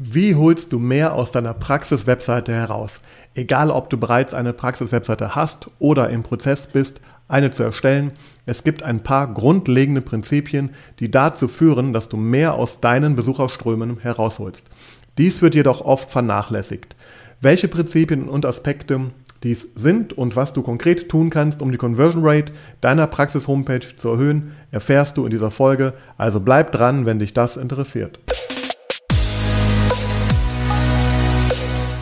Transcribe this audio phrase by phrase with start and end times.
[0.00, 3.00] Wie holst du mehr aus deiner Praxis-Webseite heraus?
[3.34, 8.12] Egal, ob du bereits eine Praxis-Webseite hast oder im Prozess bist, eine zu erstellen,
[8.46, 13.98] es gibt ein paar grundlegende Prinzipien, die dazu führen, dass du mehr aus deinen Besucherströmen
[13.98, 14.70] herausholst.
[15.18, 16.94] Dies wird jedoch oft vernachlässigt.
[17.40, 19.00] Welche Prinzipien und Aspekte
[19.42, 24.10] dies sind und was du konkret tun kannst, um die Conversion Rate deiner Praxis-Homepage zu
[24.10, 25.94] erhöhen, erfährst du in dieser Folge.
[26.16, 28.20] Also bleib dran, wenn dich das interessiert.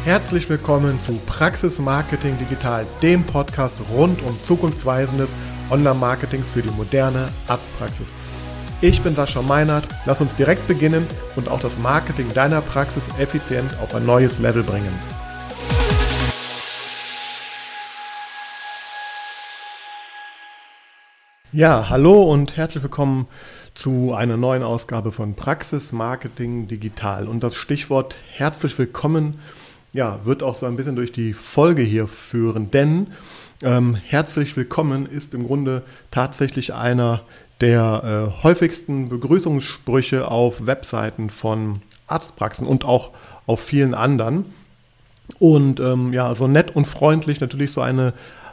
[0.07, 5.31] Herzlich willkommen zu Praxis Marketing Digital, dem Podcast rund um zukunftsweisendes
[5.69, 8.07] Online-Marketing für die moderne Arztpraxis.
[8.81, 13.77] Ich bin Sascha Meinert, lass uns direkt beginnen und auch das Marketing deiner Praxis effizient
[13.83, 14.97] auf ein neues Level bringen.
[21.51, 23.27] Ja, hallo und herzlich willkommen
[23.75, 27.27] zu einer neuen Ausgabe von Praxis Marketing Digital.
[27.27, 29.41] Und das Stichwort herzlich willkommen
[29.93, 33.09] ja, wird auch so ein bisschen durch die Folge hier führen, denn
[33.63, 37.23] ähm, herzlich willkommen ist im Grunde tatsächlich einer
[37.61, 43.11] der äh, häufigsten Begrüßungssprüche auf Webseiten von Arztpraxen und auch
[43.47, 44.45] auf vielen anderen.
[45.39, 48.13] Und ähm, ja, so nett und freundlich natürlich so eine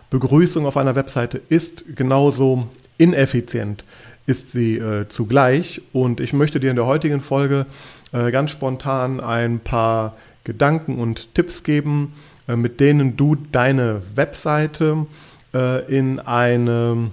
[0.10, 2.68] Begrüßung auf einer Webseite ist, genauso
[2.98, 3.84] ineffizient
[4.26, 5.82] ist sie äh, zugleich.
[5.92, 7.66] Und ich möchte dir in der heutigen Folge
[8.14, 12.14] äh, ganz spontan ein paar Gedanken und Tipps geben,
[12.48, 15.06] äh, mit denen du deine Webseite
[15.54, 17.12] äh, in eine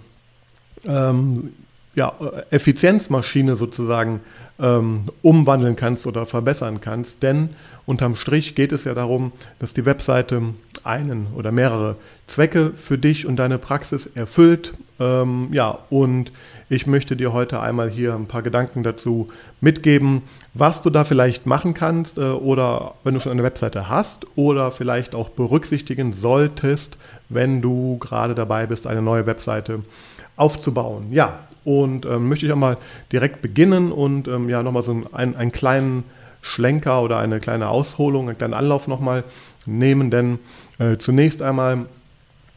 [0.87, 1.53] ähm,
[1.95, 2.13] ja,
[2.51, 4.21] Effizienzmaschine sozusagen
[4.59, 7.23] ähm, umwandeln kannst oder verbessern kannst.
[7.23, 7.51] Denn
[7.87, 10.43] unterm Strich geht es ja darum, dass die Webseite
[10.85, 14.73] einen oder mehrere Zwecke für dich und deine Praxis erfüllt.
[15.01, 16.31] Ähm, ja, und
[16.69, 20.23] ich möchte dir heute einmal hier ein paar Gedanken dazu mitgeben,
[20.55, 24.71] was du da vielleicht machen kannst äh, oder wenn du schon eine Webseite hast oder
[24.71, 26.99] vielleicht auch berücksichtigen solltest,
[27.29, 29.81] wenn du gerade dabei bist, eine neue Webseite
[30.37, 31.07] aufzubauen.
[31.11, 32.77] Ja, und ähm, möchte ich auch mal
[33.11, 36.05] direkt beginnen und ähm, ja nochmal so einen, einen kleinen
[36.43, 39.25] Schlenker oder eine kleine Ausholung, einen kleinen Anlauf nochmal
[39.67, 40.39] nehmen, denn
[40.79, 41.87] äh, zunächst einmal,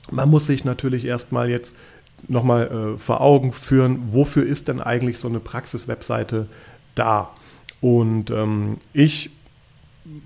[0.09, 1.75] man muss sich natürlich erstmal jetzt
[2.27, 6.47] nochmal äh, vor Augen führen, wofür ist denn eigentlich so eine Praxis-Webseite
[6.95, 7.29] da?
[7.81, 9.29] Und ähm, ich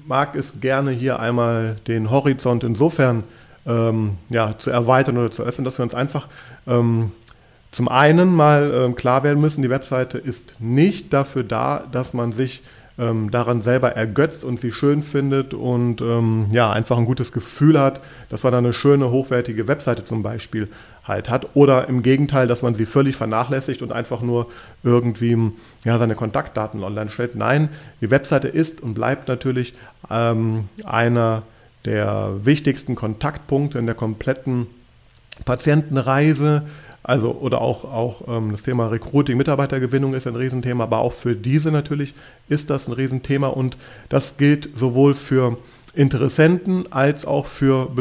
[0.06, 3.24] mag es gerne hier einmal den Horizont insofern
[3.66, 6.28] ähm, ja, zu erweitern oder zu öffnen, dass wir uns einfach
[6.66, 7.12] ähm,
[7.72, 12.32] zum einen mal ähm, klar werden müssen, die Webseite ist nicht dafür da, dass man
[12.32, 12.64] sich
[12.98, 17.80] ähm, daran selber ergötzt und sie schön findet und ähm, ja, einfach ein gutes Gefühl
[17.80, 20.70] hat, dass man da eine schöne, hochwertige Webseite zum Beispiel
[21.08, 21.56] halt hat.
[21.56, 24.48] Oder im Gegenteil, dass man sie völlig vernachlässigt und einfach nur
[24.84, 25.52] irgendwie
[25.84, 27.36] ja, seine Kontaktdaten online stellt.
[27.36, 27.70] Nein,
[28.02, 29.74] die Webseite ist und bleibt natürlich
[30.10, 31.44] ähm, einer
[31.86, 34.68] der wichtigsten Kontaktpunkte in der kompletten
[35.46, 36.64] Patientenreise.
[37.04, 41.36] Also, oder auch, auch ähm, das Thema Recruiting, Mitarbeitergewinnung ist ein Riesenthema, aber auch für
[41.36, 42.14] diese natürlich
[42.50, 43.78] ist das ein Riesenthema und
[44.10, 45.58] das gilt sowohl für
[45.94, 47.96] Interessenten als auch für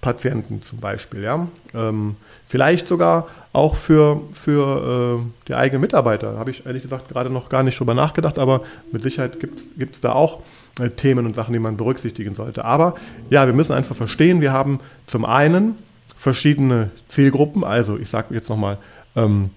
[0.00, 1.22] Bestandspatienten zum Beispiel.
[1.22, 1.46] Ja?
[1.74, 2.16] Ähm,
[2.48, 6.38] vielleicht sogar auch für, für äh, die eigenen Mitarbeiter.
[6.38, 8.62] Habe ich ehrlich gesagt gerade noch gar nicht drüber nachgedacht, aber
[8.92, 10.42] mit Sicherheit gibt es da auch
[10.80, 12.64] äh, Themen und Sachen, die man berücksichtigen sollte.
[12.64, 12.94] Aber
[13.28, 15.76] ja, wir müssen einfach verstehen, wir haben zum einen
[16.16, 17.64] verschiedene Zielgruppen.
[17.64, 18.78] Also ich sage jetzt nochmal,
[19.16, 19.50] ähm,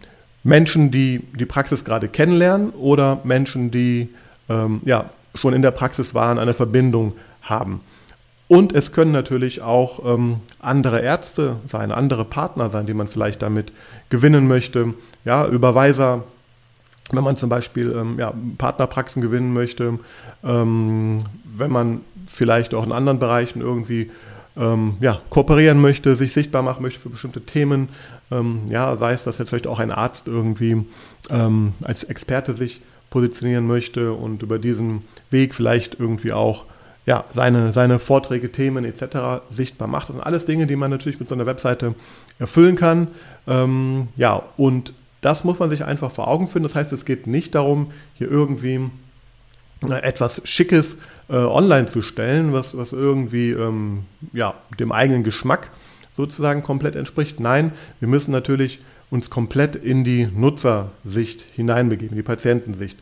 [0.44, 4.10] Menschen, die die Praxis gerade kennenlernen oder Menschen, die
[4.50, 7.80] ähm, ja, schon in der Praxis waren, eine Verbindung haben.
[8.54, 13.42] Und es können natürlich auch ähm, andere Ärzte sein, andere Partner sein, die man vielleicht
[13.42, 13.72] damit
[14.10, 14.94] gewinnen möchte.
[15.26, 16.24] Ja, Überweiser,
[17.10, 19.98] wenn man zum Beispiel ähm, ja, Partnerpraxen gewinnen möchte,
[20.44, 24.12] ähm, wenn man vielleicht auch in anderen Bereichen irgendwie
[24.56, 27.90] ähm, ja, kooperieren möchte, sich sichtbar machen möchte für bestimmte Themen.
[28.30, 30.86] Ähm, ja, sei es, dass jetzt vielleicht auch ein Arzt irgendwie
[31.32, 36.66] ähm, als Experte sich positionieren möchte und über diesen Weg vielleicht irgendwie auch
[37.06, 39.44] ja, seine, seine Vorträge, Themen etc.
[39.50, 40.10] sichtbar macht.
[40.10, 41.96] Das sind alles Dinge, die man natürlich mit so einer Webseite
[42.40, 43.08] erfüllen kann.
[43.48, 46.64] Ähm, ja, und das muss man sich einfach vor Augen führen.
[46.64, 48.90] Das heißt, es geht nicht darum, hier irgendwie
[49.82, 50.98] etwas Schickes
[51.30, 55.72] äh, online zu stellen, was, was irgendwie ähm, ja, dem eigenen Geschmack
[56.16, 57.40] sozusagen komplett entspricht.
[57.40, 58.80] Nein, wir müssen natürlich
[59.10, 62.98] uns komplett in die Nutzersicht hineinbegeben, die Patientensicht.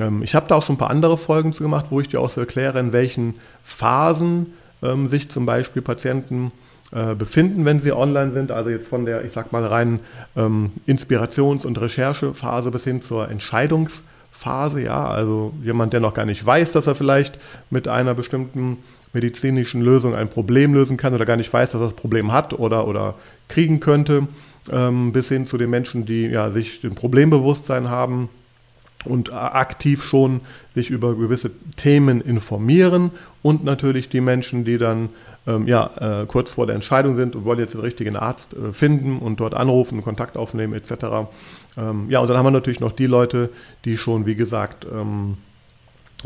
[0.00, 2.20] Ähm, ich habe da auch schon ein paar andere Folgen zu gemacht, wo ich dir
[2.20, 6.52] auch so erkläre, in welchen Phasen ähm, sich zum Beispiel Patienten
[6.92, 8.52] äh, befinden, wenn sie online sind.
[8.52, 10.00] Also jetzt von der, ich sag mal, reinen
[10.36, 14.02] ähm, Inspirations- und Recherchephase bis hin zur Entscheidungsphase.
[14.36, 17.38] Phase, ja, also jemand, der noch gar nicht weiß, dass er vielleicht
[17.70, 18.78] mit einer bestimmten
[19.12, 22.52] medizinischen Lösung ein Problem lösen kann oder gar nicht weiß, dass er das Problem hat
[22.52, 23.14] oder, oder
[23.48, 24.28] kriegen könnte,
[24.70, 28.28] ähm, bis hin zu den Menschen, die ja, sich ein Problembewusstsein haben
[29.04, 30.40] und aktiv schon
[30.74, 33.10] sich über gewisse Themen informieren
[33.42, 35.10] und natürlich die Menschen, die dann
[35.46, 38.72] ähm, ja, äh, kurz vor der Entscheidung sind und wollen jetzt den richtigen Arzt äh,
[38.72, 41.28] finden und dort anrufen, Kontakt aufnehmen etc.
[41.76, 43.50] Ähm, ja, und dann haben wir natürlich noch die Leute,
[43.84, 45.36] die schon, wie gesagt, ähm,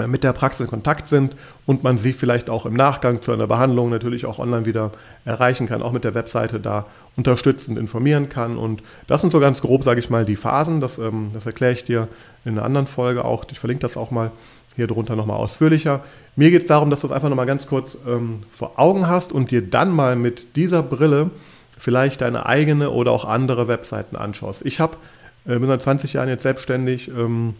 [0.07, 1.35] mit der Praxis in Kontakt sind
[1.67, 4.93] und man sie vielleicht auch im Nachgang zu einer Behandlung natürlich auch online wieder
[5.25, 8.57] erreichen kann, auch mit der Webseite da unterstützend informieren kann.
[8.57, 10.81] Und das sind so ganz grob, sage ich mal, die Phasen.
[10.81, 12.09] Das, ähm, das erkläre ich dir
[12.45, 13.45] in einer anderen Folge auch.
[13.51, 14.31] Ich verlinke das auch mal
[14.77, 16.05] hier drunter nochmal ausführlicher.
[16.37, 19.33] Mir geht es darum, dass du es einfach nochmal ganz kurz ähm, vor Augen hast
[19.33, 21.31] und dir dann mal mit dieser Brille
[21.77, 24.65] vielleicht deine eigene oder auch andere Webseiten anschaust.
[24.65, 24.97] Ich habe
[25.47, 27.55] äh, bin seit 20 Jahren jetzt selbstständig, ähm,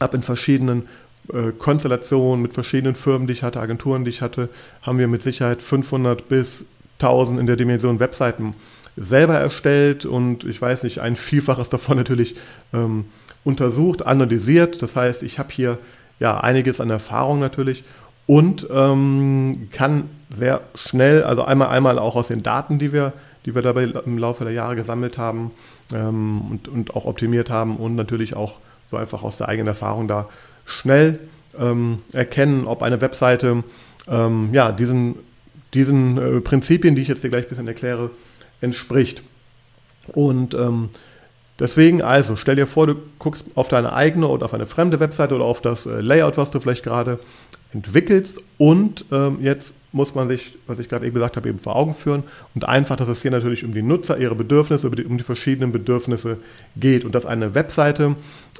[0.00, 0.88] habe in verschiedenen
[1.32, 4.48] äh, Konstellationen mit verschiedenen Firmen, die ich hatte, Agenturen, die ich hatte,
[4.82, 6.66] haben wir mit Sicherheit 500 bis
[7.00, 8.54] 1000 in der Dimension Webseiten
[8.96, 12.36] selber erstellt und ich weiß nicht, ein Vielfaches davon natürlich
[12.72, 13.06] ähm,
[13.42, 14.82] untersucht, analysiert.
[14.82, 15.78] Das heißt, ich habe hier
[16.20, 17.84] ja einiges an Erfahrung natürlich
[18.26, 23.12] und ähm, kann sehr schnell, also einmal einmal auch aus den Daten, die wir,
[23.46, 25.50] die wir dabei im Laufe der Jahre gesammelt haben
[25.92, 28.54] ähm, und, und auch optimiert haben und natürlich auch
[28.90, 30.28] so einfach aus der eigenen Erfahrung da
[30.64, 31.18] schnell
[31.58, 33.64] ähm, erkennen, ob eine Webseite
[34.08, 35.16] ähm, ja, diesen,
[35.72, 38.10] diesen äh, Prinzipien, die ich jetzt dir gleich ein bisschen erkläre,
[38.60, 39.22] entspricht.
[40.08, 40.90] Und ähm,
[41.58, 45.34] deswegen also, stell dir vor, du guckst auf deine eigene oder auf eine fremde Webseite
[45.34, 47.18] oder auf das äh, Layout, was du vielleicht gerade
[47.72, 51.74] entwickelst und ähm, jetzt muss man sich, was ich gerade eben gesagt habe, eben vor
[51.74, 52.22] Augen führen
[52.54, 56.38] und einfach, dass es hier natürlich um die Nutzer, ihre Bedürfnisse, um die verschiedenen Bedürfnisse
[56.76, 58.14] geht und dass eine Webseite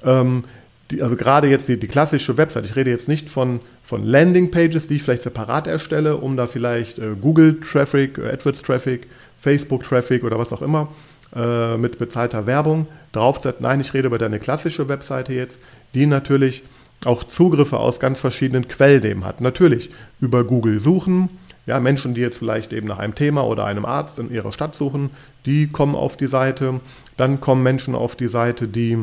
[0.05, 0.45] ähm,
[0.91, 4.89] die, also gerade jetzt die, die, klassische Website, ich rede jetzt nicht von, von Landing-Pages,
[4.89, 9.07] die ich vielleicht separat erstelle, um da vielleicht äh, Google-Traffic, äh, AdWords-Traffic,
[9.41, 10.89] Facebook-Traffic oder was auch immer
[11.35, 13.61] äh, mit bezahlter Werbung draufsetzt.
[13.61, 15.61] Nein, ich rede über deine klassische Webseite jetzt,
[15.95, 16.63] die natürlich
[17.05, 19.41] auch Zugriffe aus ganz verschiedenen Quellen hat.
[19.41, 19.91] Natürlich
[20.21, 21.29] über Google suchen,
[21.67, 24.75] ja, Menschen, die jetzt vielleicht eben nach einem Thema oder einem Arzt in ihrer Stadt
[24.75, 25.11] suchen,
[25.47, 26.81] die kommen auf die Seite.
[27.17, 28.99] Dann kommen Menschen auf die Seite, die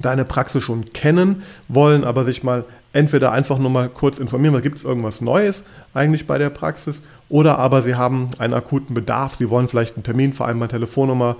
[0.00, 4.78] deine Praxis schon kennen wollen, aber sich mal entweder einfach nur mal kurz informieren, gibt
[4.78, 5.62] es irgendwas Neues
[5.94, 10.04] eigentlich bei der Praxis, oder aber sie haben einen akuten Bedarf, sie wollen vielleicht einen
[10.04, 11.36] Termin vereinbaren, Telefonnummer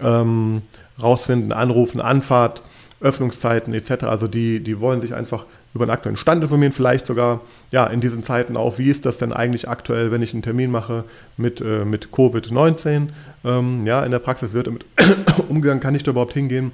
[0.00, 0.62] ähm,
[1.00, 2.62] rausfinden, anrufen, Anfahrt,
[3.00, 4.04] Öffnungszeiten etc.
[4.04, 5.44] Also die, die wollen sich einfach
[5.74, 9.18] über den aktuellen Stand informieren, vielleicht sogar ja in diesen Zeiten auch, wie ist das
[9.18, 11.04] denn eigentlich aktuell, wenn ich einen Termin mache
[11.36, 13.08] mit, äh, mit Covid-19.
[13.44, 14.86] Ähm, ja, in der Praxis wird damit
[15.48, 16.72] umgegangen, kann ich da überhaupt hingehen?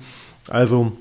[0.48, 0.92] Also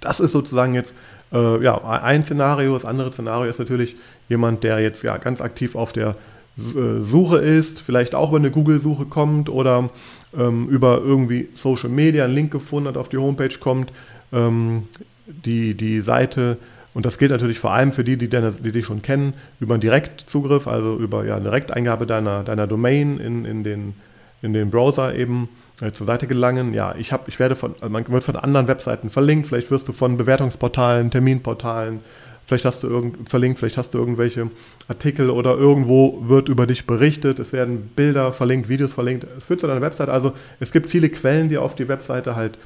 [0.00, 0.94] das ist sozusagen jetzt
[1.32, 2.74] äh, ja, ein Szenario.
[2.74, 3.96] Das andere Szenario ist natürlich
[4.28, 6.16] jemand, der jetzt ja ganz aktiv auf der
[6.58, 9.90] äh, Suche ist, vielleicht auch über eine Google-Suche kommt oder
[10.36, 13.92] ähm, über irgendwie Social Media einen Link gefunden hat, auf die Homepage kommt,
[14.32, 14.84] ähm,
[15.26, 16.58] die, die Seite,
[16.94, 19.74] und das gilt natürlich vor allem für die, die, deine, die dich schon kennen, über
[19.74, 23.94] einen Direktzugriff, also über ja, eine Direkteingabe deiner, deiner Domain in, in, den,
[24.42, 25.48] in den Browser eben
[25.80, 26.74] äh, zur Seite gelangen.
[26.74, 29.88] Ja, ich, hab, ich werde von, also man wird von anderen Webseiten verlinkt, vielleicht wirst
[29.88, 32.00] du von Bewertungsportalen, Terminportalen,
[32.46, 34.50] vielleicht hast du irgend, verlinkt, vielleicht hast du irgendwelche
[34.88, 39.60] Artikel oder irgendwo wird über dich berichtet, es werden Bilder verlinkt, Videos verlinkt, es führt
[39.60, 40.12] zu deiner Webseite.
[40.12, 42.58] Also es gibt viele Quellen, die auf die Webseite halt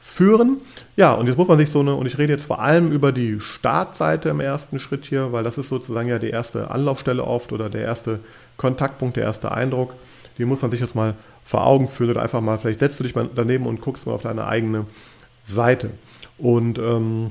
[0.00, 0.58] führen.
[0.96, 3.12] Ja, und jetzt muss man sich so eine, und ich rede jetzt vor allem über
[3.12, 7.52] die Startseite im ersten Schritt hier, weil das ist sozusagen ja die erste Anlaufstelle oft
[7.52, 8.20] oder der erste
[8.56, 9.92] Kontaktpunkt, der erste Eindruck.
[10.38, 11.14] Die muss man sich jetzt mal
[11.44, 14.12] vor Augen führen oder einfach mal, vielleicht setzt du dich mal daneben und guckst mal
[14.12, 14.86] auf deine eigene
[15.42, 15.90] Seite.
[16.38, 17.30] Und ähm,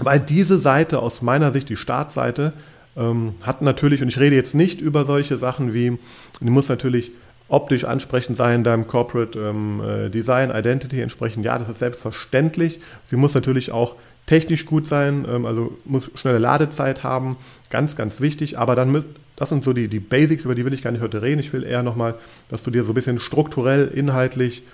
[0.00, 2.52] weil diese Seite aus meiner Sicht, die Startseite,
[2.96, 5.98] ähm, hat natürlich, und ich rede jetzt nicht über solche Sachen wie,
[6.40, 7.12] die muss natürlich
[7.48, 11.44] optisch ansprechend sein, deinem Corporate ähm, äh, Design, Identity entsprechend.
[11.44, 12.80] Ja, das ist selbstverständlich.
[13.06, 17.36] Sie muss natürlich auch technisch gut sein, ähm, also muss schnelle Ladezeit haben,
[17.70, 18.58] ganz, ganz wichtig.
[18.58, 19.04] Aber dann,
[19.38, 21.38] das sind so die, die Basics, über die will ich gar nicht heute reden.
[21.38, 22.16] Ich will eher nochmal,
[22.48, 24.64] dass du dir so ein bisschen strukturell, inhaltlich,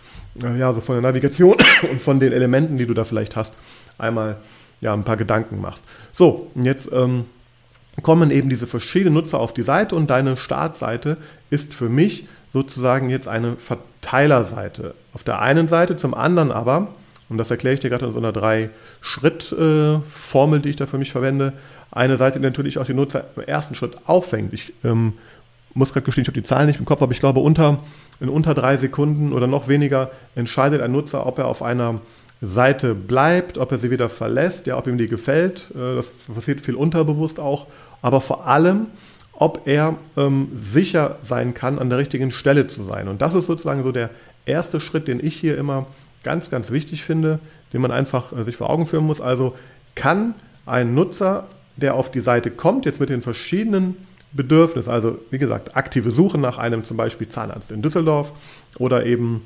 [0.42, 1.56] äh, ja, so von der Navigation
[1.90, 3.54] und von den Elementen, die du da vielleicht hast,
[3.99, 4.37] einmal
[4.80, 5.85] ja, ein paar Gedanken machst.
[6.14, 7.26] So, und jetzt ähm,
[8.00, 11.18] kommen eben diese verschiedenen Nutzer auf die Seite und deine Startseite
[11.50, 14.94] ist für mich sozusagen jetzt eine Verteilerseite.
[15.12, 16.88] Auf der einen Seite, zum anderen aber
[17.28, 21.12] und das erkläre ich dir gerade in so einer Drei-Schritt-Formel, die ich da für mich
[21.12, 21.52] verwende.
[21.94, 24.52] Eine Seite, die natürlich auch die Nutzer im ersten Schritt auffängt.
[24.52, 25.14] Ich ähm,
[25.74, 27.78] muss gerade gestehen, ich habe die Zahlen nicht im Kopf, aber ich glaube, unter,
[28.20, 32.00] in unter drei Sekunden oder noch weniger entscheidet ein Nutzer, ob er auf einer
[32.42, 35.70] Seite bleibt, ob er sie wieder verlässt, ja, ob ihm die gefällt.
[35.74, 37.66] Äh, das passiert viel unterbewusst auch.
[38.02, 38.88] Aber vor allem,
[39.32, 43.08] ob er ähm, sicher sein kann, an der richtigen Stelle zu sein.
[43.08, 44.10] Und das ist sozusagen so der
[44.46, 45.86] erste Schritt, den ich hier immer
[46.22, 47.38] ganz, ganz wichtig finde,
[47.72, 49.20] den man einfach äh, sich vor Augen führen muss.
[49.20, 49.54] Also
[49.94, 50.34] kann
[50.66, 53.96] ein Nutzer, der auf die Seite kommt, jetzt mit den verschiedenen
[54.32, 58.32] Bedürfnissen, also wie gesagt, aktive Suche nach einem zum Beispiel Zahnarzt in Düsseldorf
[58.78, 59.42] oder eben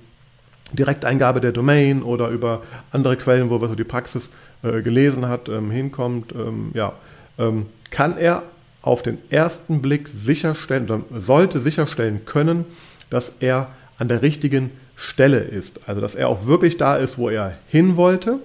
[0.73, 4.31] Direkteingabe der Domain oder über andere Quellen, wo er so die Praxis
[4.63, 6.93] äh, gelesen hat, ähm, hinkommt, ähm, ja,
[7.39, 8.43] ähm, kann er
[8.83, 12.65] auf den ersten Blick sicherstellen, sollte sicherstellen können,
[13.11, 13.69] dass er
[13.99, 15.89] an der richtigen Stelle ist.
[15.89, 18.39] Also dass er auch wirklich da ist, wo er hin wollte.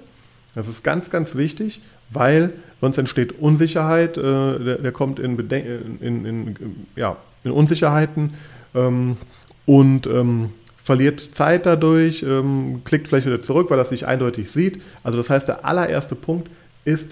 [0.56, 6.00] Das ist ganz, ganz wichtig, weil sonst entsteht Unsicherheit, äh, der, der, kommt in, Beden
[6.02, 6.56] in, in,
[6.96, 8.34] ja, in Unsicherheiten
[8.76, 9.18] ähm,
[9.66, 10.50] und ähm,
[10.84, 14.82] verliert Zeit dadurch, ähm, klickt vielleicht wieder zurück, weil er es nicht eindeutig sieht.
[15.02, 16.50] Also das heißt, der allererste Punkt
[16.84, 17.12] ist,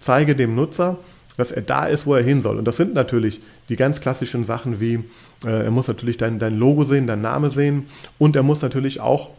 [0.00, 0.98] zeige dem Nutzer,
[1.36, 2.58] dass er da ist, wo er hin soll.
[2.58, 5.04] Und das sind natürlich die ganz klassischen Sachen wie,
[5.44, 7.86] äh, er muss natürlich dein, dein Logo sehen, dein Name sehen
[8.18, 9.30] und er muss natürlich auch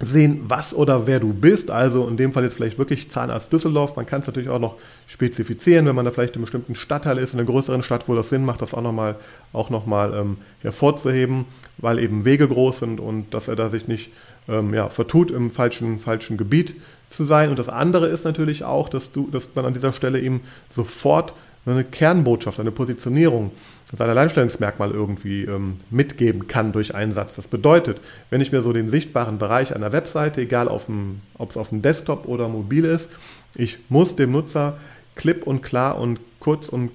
[0.00, 1.70] sehen, was oder wer du bist.
[1.70, 3.96] Also in dem Fall jetzt vielleicht wirklich Zahnarzt Düsseldorf.
[3.96, 4.76] Man kann es natürlich auch noch
[5.06, 8.14] spezifizieren, wenn man da vielleicht in einem bestimmten Stadtteil ist, in einer größeren Stadt, wo
[8.14, 9.16] das Sinn macht, das auch nochmal
[9.52, 11.46] auch noch mal, ähm, hervorzuheben,
[11.78, 14.10] weil eben Wege groß sind und dass er da sich nicht
[14.48, 16.74] ähm, ja, vertut im falschen, falschen Gebiet
[17.10, 17.50] zu sein.
[17.50, 21.34] Und das andere ist natürlich auch, dass, du, dass man an dieser Stelle ihm sofort
[21.66, 23.52] eine Kernbotschaft, eine Positionierung,
[23.96, 27.36] sein Alleinstellungsmerkmal irgendwie ähm, mitgeben kann durch einen Satz.
[27.36, 28.00] Das bedeutet,
[28.30, 32.26] wenn ich mir so den sichtbaren Bereich einer Webseite, egal ob es auf dem Desktop
[32.26, 33.10] oder mobil ist,
[33.54, 34.78] ich muss dem Nutzer
[35.14, 36.90] klipp und klar und kurz und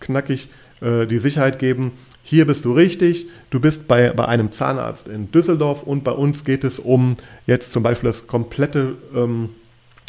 [0.00, 0.48] knackig
[0.80, 1.92] äh, die Sicherheit geben,
[2.26, 6.44] hier bist du richtig, du bist bei, bei einem Zahnarzt in Düsseldorf und bei uns
[6.44, 7.16] geht es um
[7.46, 9.50] jetzt zum Beispiel das komplette, ähm,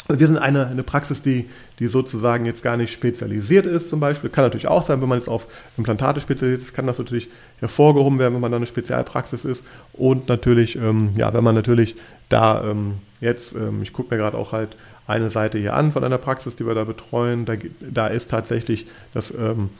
[0.08, 1.48] wir sind eine, eine Praxis, die,
[1.78, 4.30] die sozusagen jetzt gar nicht spezialisiert ist zum Beispiel.
[4.30, 5.46] Kann natürlich auch sein, wenn man jetzt auf
[5.76, 9.64] Implantate spezialisiert ist, kann das natürlich hervorgehoben werden, wenn man da eine Spezialpraxis ist.
[9.92, 11.96] Und natürlich, ähm, ja, wenn man natürlich
[12.28, 16.02] da ähm, jetzt, ähm, ich gucke mir gerade auch halt eine Seite hier an von
[16.04, 17.44] einer Praxis, die wir da betreuen.
[17.44, 19.70] Da, da ist tatsächlich, das ähm,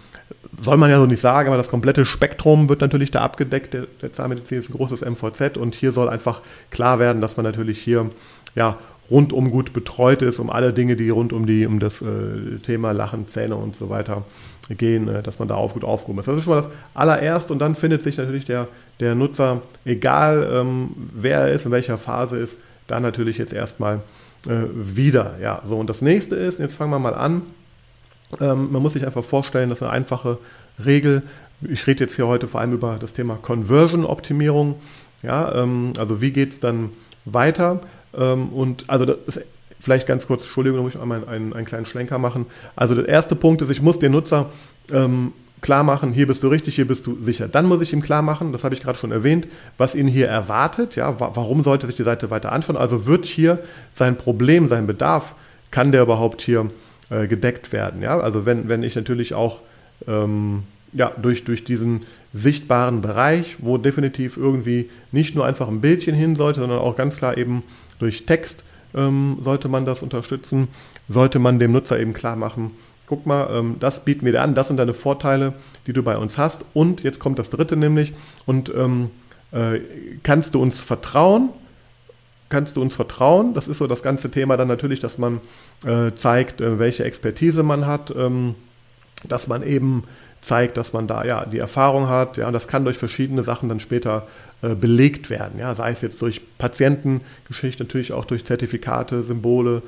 [0.57, 3.75] soll man ja so nicht sagen, aber das komplette Spektrum wird natürlich da abgedeckt.
[3.75, 6.41] Der, der Zahnmedizin ist ein großes MVZ und hier soll einfach
[6.71, 8.11] klar werden, dass man natürlich hier
[8.55, 8.79] ja,
[9.11, 12.93] rundum gut betreut ist, um alle Dinge, die rund um, die, um das äh, Thema
[12.93, 14.25] Lachen, Zähne und so weiter
[14.71, 16.27] gehen, äh, dass man da auch gut aufgehoben ist.
[16.27, 18.69] Das ist schon mal das allererste und dann findet sich natürlich der,
[19.01, 24.01] der Nutzer, egal ähm, wer er ist, in welcher Phase ist, da natürlich jetzt erstmal
[24.47, 25.35] äh, wieder.
[25.41, 27.43] Ja, so und das nächste ist, jetzt fangen wir mal an.
[28.41, 30.39] Ähm, man muss sich einfach vorstellen, dass eine einfache
[30.85, 31.23] Regel,
[31.63, 34.77] ich rede jetzt hier heute vor allem über das Thema Conversion-Optimierung.
[35.23, 36.91] Ja, ähm, also wie geht es dann
[37.25, 37.81] weiter?
[38.17, 39.41] Ähm, und also das ist
[39.81, 42.47] vielleicht ganz kurz, Entschuldigung, da muss ich einmal einen, einen, kleinen Schlenker machen.
[42.75, 44.51] Also der erste Punkt ist, ich muss den Nutzer
[44.93, 47.49] ähm, klar machen, hier bist du richtig, hier bist du sicher.
[47.49, 49.47] Dann muss ich ihm klar machen, das habe ich gerade schon erwähnt,
[49.79, 50.97] was ihn hier erwartet.
[50.97, 52.77] Ja, warum sollte sich die Seite weiter anschauen?
[52.77, 53.59] Also wird hier
[53.93, 55.35] sein Problem, sein Bedarf,
[55.71, 56.71] kann der überhaupt hier
[57.11, 58.03] äh, gedeckt werden?
[58.03, 59.61] Ja, also wenn, wenn ich natürlich auch
[60.07, 66.15] ähm, ja, durch, durch diesen sichtbaren Bereich, wo definitiv irgendwie nicht nur einfach ein Bildchen
[66.15, 67.63] hin sollte, sondern auch ganz klar eben
[67.99, 70.69] durch Text ähm, sollte man das unterstützen,
[71.09, 72.73] sollte man dem Nutzer eben klar machen,
[73.07, 75.55] guck mal, ähm, das bieten wir dir an, das sind deine Vorteile,
[75.87, 76.65] die du bei uns hast.
[76.75, 78.13] Und jetzt kommt das dritte nämlich,
[78.47, 79.11] und ähm,
[79.53, 79.81] äh,
[80.23, 81.51] kannst du uns vertrauen?
[82.49, 83.55] Kannst du uns vertrauen?
[83.55, 85.41] Das ist so das ganze Thema dann natürlich, dass man
[85.85, 88.55] äh, zeigt, äh, welche Expertise man hat, ähm,
[89.25, 90.05] dass man eben
[90.43, 92.37] zeigt, dass man da ja die Erfahrung hat.
[92.37, 94.29] Ja, das kann durch verschiedene Sachen dann später
[94.63, 95.59] belegt werden.
[95.59, 99.83] Ja, sei es jetzt durch Patientengeschichte, natürlich auch durch Zertifikate, Symbole,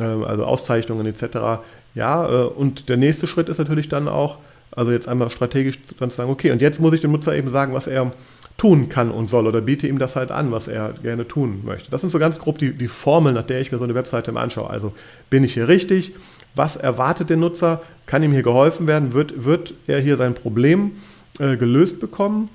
[0.00, 1.62] äh, also Auszeichnungen etc.
[1.94, 4.38] Ja, äh, und der nächste Schritt ist natürlich dann auch,
[4.72, 7.50] also jetzt einmal strategisch dann zu sagen, okay, und jetzt muss ich dem Nutzer eben
[7.50, 8.12] sagen, was er
[8.56, 11.90] tun kann und soll oder biete ihm das halt an, was er gerne tun möchte.
[11.90, 14.32] Das sind so ganz grob die, die Formeln, nach der ich mir so eine Webseite
[14.32, 14.68] immer anschaue.
[14.68, 14.92] Also
[15.30, 16.12] bin ich hier richtig?
[16.56, 17.82] Was erwartet der Nutzer?
[18.06, 19.12] Kann ihm hier geholfen werden?
[19.12, 20.92] Wird, wird er hier sein Problem
[21.38, 22.48] äh, gelöst bekommen?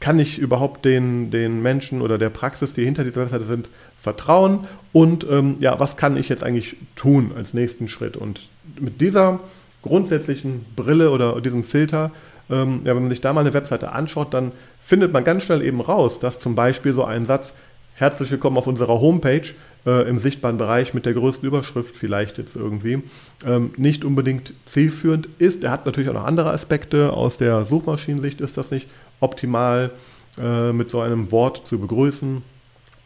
[0.00, 3.68] Kann ich überhaupt den, den Menschen oder der Praxis, die hinter dieser Webseite sind,
[4.00, 4.66] vertrauen?
[4.92, 8.16] Und ähm, ja, was kann ich jetzt eigentlich tun als nächsten Schritt?
[8.16, 8.48] Und
[8.80, 9.40] mit dieser
[9.82, 12.10] grundsätzlichen Brille oder diesem Filter,
[12.48, 15.62] ähm, ja, wenn man sich da mal eine Webseite anschaut, dann findet man ganz schnell
[15.62, 17.54] eben raus, dass zum Beispiel so ein Satz,
[17.94, 19.54] herzlich willkommen auf unserer Homepage,
[19.86, 23.02] äh, im sichtbaren Bereich mit der größten Überschrift vielleicht jetzt irgendwie,
[23.46, 25.64] ähm, nicht unbedingt zielführend ist.
[25.64, 27.12] Er hat natürlich auch noch andere Aspekte.
[27.12, 28.88] Aus der Suchmaschinensicht ist das nicht
[29.20, 29.90] optimal
[30.38, 32.42] äh, mit so einem Wort zu begrüßen.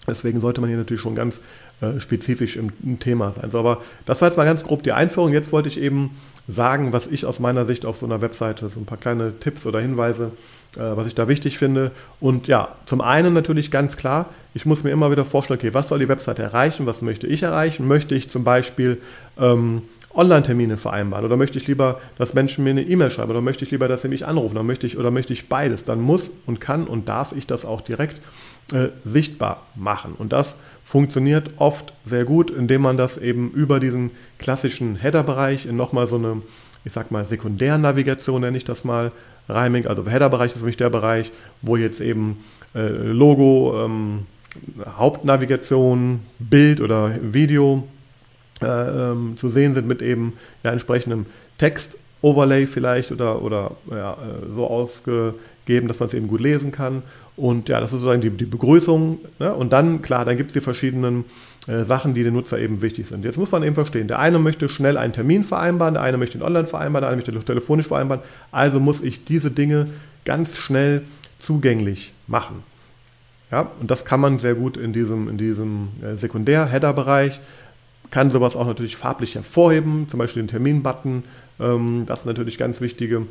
[0.06, 1.40] Deswegen sollte man hier natürlich schon ganz
[1.80, 3.50] äh, spezifisch im, im, Thema sein.
[3.50, 5.32] So, aber das war jetzt mal ganz grob die Einführung.
[5.32, 6.10] Jetzt wollte ich eben
[6.46, 9.64] sagen, was ich aus meiner Sicht auf so einer Webseite, so ein paar kleine Tipps
[9.66, 10.32] oder Hinweise,
[10.76, 11.90] äh, was ich da wichtig finde.
[12.20, 15.88] Und ja, zum einen natürlich ganz klar, ich muss mir immer wieder vorstellen, okay, was
[15.88, 17.88] soll die Webseite erreichen, was möchte ich erreichen?
[17.88, 19.00] Möchte ich zum Beispiel
[19.38, 19.82] ähm,
[20.14, 23.70] Online-Termine vereinbaren oder möchte ich lieber, dass Menschen mir eine E-Mail schreiben oder möchte ich
[23.70, 25.84] lieber, dass sie mich anrufen oder möchte ich, oder möchte ich beides?
[25.84, 28.20] Dann muss und kann und darf ich das auch direkt
[28.72, 30.14] äh, sichtbar machen.
[30.16, 35.76] Und das funktioniert oft sehr gut, indem man das eben über diesen klassischen Header-Bereich in
[35.76, 36.42] nochmal so eine,
[36.84, 39.12] ich sag mal, Sekundärnavigation nenne ich das mal,
[39.48, 39.88] reinigt.
[39.88, 41.30] Also Header-Bereich ist nämlich der Bereich,
[41.62, 42.44] wo jetzt eben
[42.74, 44.26] äh, Logo, ähm,
[44.98, 47.88] Hauptnavigation, Bild oder Video
[48.66, 51.26] ähm, zu sehen sind mit eben ja, entsprechendem
[51.58, 57.02] Text-Overlay vielleicht oder, oder ja, äh, so ausgegeben, dass man es eben gut lesen kann.
[57.36, 59.18] Und ja, das ist sozusagen die, die Begrüßung.
[59.38, 59.52] Ne?
[59.52, 61.24] Und dann, klar, dann gibt es die verschiedenen
[61.66, 63.24] äh, Sachen, die den Nutzer eben wichtig sind.
[63.24, 66.38] Jetzt muss man eben verstehen, der eine möchte schnell einen Termin vereinbaren, der eine möchte
[66.38, 68.22] ihn online vereinbaren, der eine möchte telefonisch vereinbaren.
[68.52, 69.88] Also muss ich diese Dinge
[70.24, 71.02] ganz schnell
[71.38, 72.62] zugänglich machen.
[73.50, 77.40] Ja, und das kann man sehr gut in diesem, in diesem äh, Sekundär-Header-Bereich.
[78.14, 81.24] Kann sowas auch natürlich farblich hervorheben, zum Beispiel den Termin-Button.
[81.58, 83.22] Ähm, das sind natürlich ganz wichtige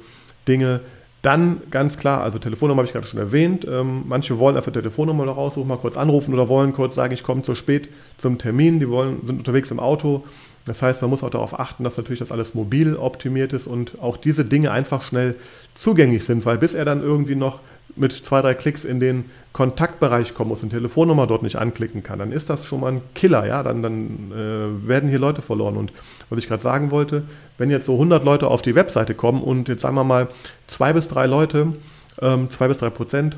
[0.45, 0.81] Dinge.
[1.21, 3.65] Dann ganz klar, also Telefonnummer habe ich gerade schon erwähnt.
[3.65, 7.23] Ähm, manche wollen einfach Telefonnummer noch raussuchen, mal kurz anrufen oder wollen kurz sagen, ich
[7.23, 7.87] komme zu spät
[8.17, 8.81] zum Termin.
[8.81, 10.25] Die wollen, sind unterwegs im Auto.
[10.65, 14.01] Das heißt, man muss auch darauf achten, dass natürlich das alles mobil optimiert ist und
[14.01, 15.35] auch diese Dinge einfach schnell
[15.75, 17.61] zugänglich sind, weil bis er dann irgendwie noch
[17.95, 22.19] mit zwei, drei Klicks in den Kontaktbereich kommen muss und Telefonnummer dort nicht anklicken kann,
[22.19, 25.77] dann ist das schon mal ein Killer, ja, dann, dann äh, werden hier Leute verloren.
[25.77, 25.93] Und
[26.29, 27.23] was ich gerade sagen wollte,
[27.57, 30.27] wenn jetzt so 100 Leute auf die Webseite kommen und jetzt sagen wir mal
[30.65, 31.73] zwei bis drei Leute,
[32.21, 33.37] ähm, zwei bis drei Prozent,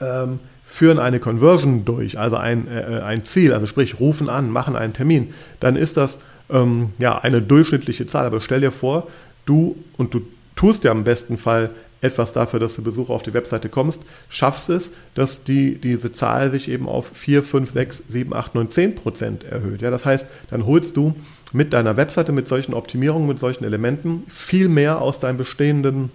[0.00, 4.76] ähm, führen eine Conversion durch, also ein, äh, ein Ziel, also sprich rufen an, machen
[4.76, 6.18] einen Termin, dann ist das
[6.50, 8.26] ähm, ja eine durchschnittliche Zahl.
[8.26, 9.06] Aber stell dir vor,
[9.46, 10.20] du und du
[10.56, 11.70] tust ja im besten Fall
[12.06, 16.50] etwas dafür, dass du Besucher auf die Webseite kommst, schaffst es, dass die, diese Zahl
[16.50, 19.82] sich eben auf 4, 5, 6, 7, 8, 9, 10 Prozent erhöht.
[19.82, 21.14] Ja, das heißt, dann holst du
[21.52, 26.10] mit deiner Webseite, mit solchen Optimierungen, mit solchen Elementen viel mehr aus deinem bestehenden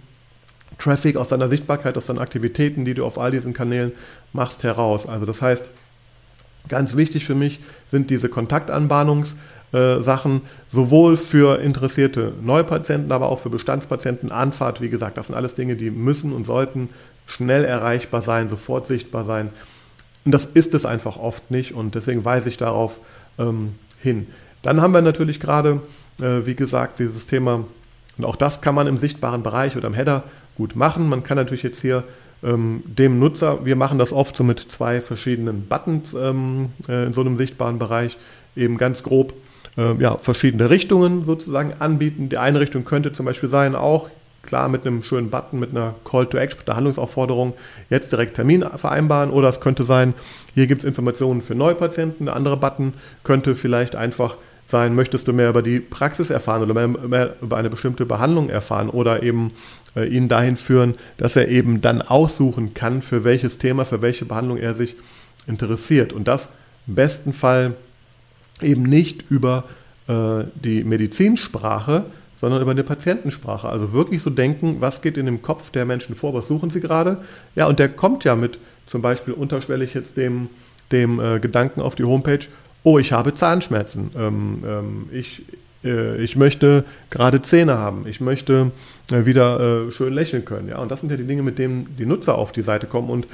[0.77, 3.91] Traffic, aus deiner Sichtbarkeit, aus deinen Aktivitäten, die du auf all diesen Kanälen
[4.33, 5.07] machst, heraus.
[5.07, 5.69] Also das heißt,
[6.69, 9.35] ganz wichtig für mich sind diese Kontaktanbahnungs-
[9.73, 14.31] äh, Sachen, sowohl für interessierte Neupatienten, aber auch für Bestandspatienten.
[14.31, 16.89] Anfahrt, wie gesagt, das sind alles Dinge, die müssen und sollten
[17.25, 19.49] schnell erreichbar sein, sofort sichtbar sein.
[20.25, 22.99] Und das ist es einfach oft nicht und deswegen weise ich darauf
[23.39, 24.27] ähm, hin.
[24.61, 25.81] Dann haben wir natürlich gerade,
[26.19, 27.65] äh, wie gesagt, dieses Thema,
[28.17, 30.23] und auch das kann man im sichtbaren Bereich oder im Header
[30.55, 31.09] gut machen.
[31.09, 32.03] Man kann natürlich jetzt hier
[32.43, 37.13] ähm, dem Nutzer, wir machen das oft so mit zwei verschiedenen Buttons ähm, äh, in
[37.13, 38.17] so einem sichtbaren Bereich,
[38.55, 39.33] eben ganz grob
[39.77, 42.29] äh, ja, verschiedene Richtungen sozusagen anbieten.
[42.29, 44.09] Die eine Richtung könnte zum Beispiel sein, auch
[44.43, 47.53] klar mit einem schönen Button, mit einer Call to Action, mit einer Handlungsaufforderung,
[47.89, 49.31] jetzt direkt Termin vereinbaren.
[49.31, 50.13] Oder es könnte sein,
[50.53, 52.25] hier gibt es Informationen für Neupatienten.
[52.25, 54.35] Der andere Button könnte vielleicht einfach
[54.67, 58.49] sein, möchtest du mehr über die Praxis erfahren oder mehr, mehr über eine bestimmte Behandlung
[58.49, 59.51] erfahren oder eben
[59.95, 64.25] äh, ihn dahin führen, dass er eben dann aussuchen kann, für welches Thema, für welche
[64.25, 64.95] Behandlung er sich
[65.45, 66.13] interessiert.
[66.13, 66.49] Und das
[66.87, 67.73] im besten Fall
[68.63, 69.65] eben nicht über
[70.07, 72.05] äh, die Medizinsprache,
[72.39, 73.69] sondern über eine Patientensprache.
[73.69, 76.81] Also wirklich so denken, was geht in dem Kopf der Menschen vor, was suchen sie
[76.81, 77.17] gerade?
[77.55, 80.49] Ja, und der kommt ja mit zum Beispiel unterschwellig jetzt dem,
[80.91, 82.47] dem äh, Gedanken auf die Homepage,
[82.83, 85.43] oh, ich habe Zahnschmerzen, ähm, ähm, ich,
[85.83, 88.71] äh, ich möchte gerade Zähne haben, ich möchte
[89.11, 90.67] äh, wieder äh, schön lächeln können.
[90.67, 93.09] Ja, und das sind ja die Dinge, mit denen die Nutzer auf die Seite kommen.
[93.09, 93.27] Und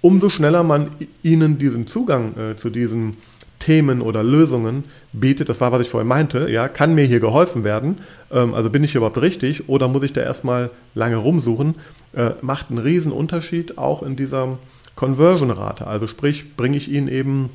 [0.00, 0.90] umso schneller man
[1.22, 3.16] ihnen diesen Zugang äh, zu diesen
[3.60, 7.62] Themen oder Lösungen bietet, das war, was ich vorhin meinte, ja, kann mir hier geholfen
[7.62, 7.98] werden,
[8.32, 11.76] ähm, also bin ich hier überhaupt richtig oder muss ich da erstmal lange rumsuchen,
[12.14, 14.58] äh, macht einen riesen Unterschied auch in dieser
[14.96, 15.86] Conversion-Rate.
[15.86, 17.50] Also sprich, bringe ich ihn eben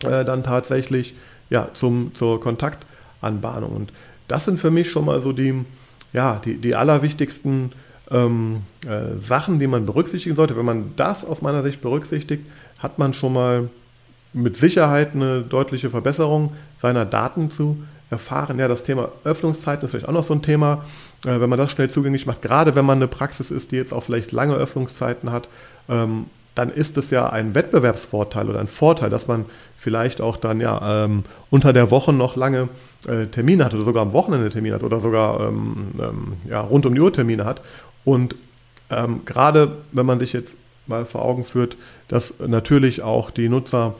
[0.00, 1.14] äh, dann tatsächlich
[1.50, 3.70] ja, zum, zur Kontaktanbahnung.
[3.70, 3.92] Und
[4.28, 5.64] das sind für mich schon mal so die,
[6.12, 7.72] ja, die, die allerwichtigsten
[8.10, 10.56] ähm, äh, Sachen, die man berücksichtigen sollte.
[10.56, 12.44] Wenn man das aus meiner Sicht berücksichtigt,
[12.78, 13.68] hat man schon mal
[14.36, 17.78] mit Sicherheit eine deutliche Verbesserung seiner Daten zu
[18.10, 18.58] erfahren.
[18.58, 20.84] Ja, das Thema Öffnungszeiten ist vielleicht auch noch so ein Thema,
[21.24, 22.42] äh, wenn man das schnell zugänglich macht.
[22.42, 25.48] Gerade wenn man eine Praxis ist, die jetzt auch vielleicht lange Öffnungszeiten hat,
[25.88, 29.46] ähm, dann ist es ja ein Wettbewerbsvorteil oder ein Vorteil, dass man
[29.78, 32.68] vielleicht auch dann ja ähm, unter der Woche noch lange
[33.08, 36.84] äh, Termine hat oder sogar am Wochenende Termine hat oder sogar ähm, ähm ja, rund
[36.84, 37.62] um die Uhr Termine hat.
[38.04, 38.36] Und
[38.90, 41.76] ähm, gerade wenn man sich jetzt mal vor Augen führt,
[42.08, 43.94] dass natürlich auch die Nutzer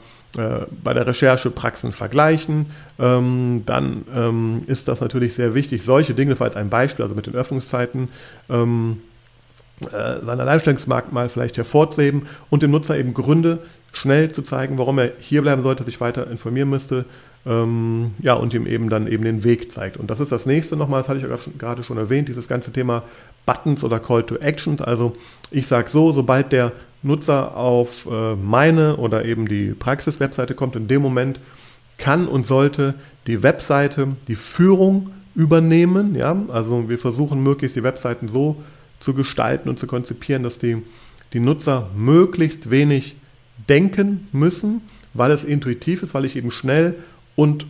[0.83, 2.67] bei der Recherche Praxen vergleichen,
[2.99, 7.25] ähm, dann ähm, ist das natürlich sehr wichtig, solche Dinge, als ein Beispiel, also mit
[7.25, 8.09] den Öffnungszeiten,
[8.49, 9.01] ähm,
[9.81, 13.59] äh, sein Alleinstellungsmerkmal vielleicht hervorzuheben und dem Nutzer eben Gründe
[13.91, 17.05] schnell zu zeigen, warum er hier bleiben sollte, sich weiter informieren müsste,
[17.45, 19.97] ähm, ja, und ihm eben dann eben den Weg zeigt.
[19.97, 22.71] Und das ist das nächste nochmal, das hatte ich ja gerade schon erwähnt, dieses ganze
[22.71, 23.03] Thema
[23.45, 24.81] Buttons oder Call to Actions.
[24.81, 25.15] Also
[25.51, 30.87] ich sage so, sobald der Nutzer auf äh, meine oder eben die Praxis-Webseite kommt, in
[30.87, 31.39] dem Moment
[31.97, 36.15] kann und sollte die Webseite die Führung übernehmen.
[36.15, 36.35] Ja?
[36.49, 38.55] Also wir versuchen möglichst die Webseiten so
[38.99, 40.77] zu gestalten und zu konzipieren, dass die,
[41.33, 43.15] die Nutzer möglichst wenig
[43.69, 44.81] denken müssen,
[45.13, 46.95] weil es intuitiv ist, weil ich eben schnell
[47.35, 47.65] und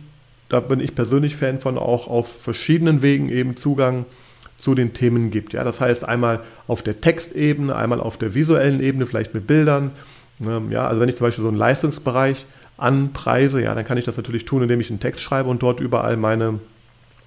[0.48, 4.06] da bin ich persönlich Fan von auch auf verschiedenen Wegen eben Zugang
[4.58, 5.54] zu den Themen gibt.
[5.54, 9.92] Ja, das heißt einmal auf der Textebene, einmal auf der visuellen Ebene, vielleicht mit Bildern.
[10.44, 12.44] Ähm, ja, also wenn ich zum Beispiel so einen Leistungsbereich
[12.76, 15.80] anpreise, ja, dann kann ich das natürlich tun, indem ich einen Text schreibe und dort
[15.80, 16.60] überall meine,